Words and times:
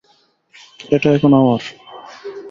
এটা 0.89 1.07
এখন 1.15 1.31
আমার। 1.33 1.61